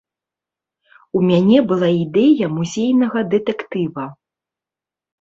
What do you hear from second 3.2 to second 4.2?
дэтэктыва.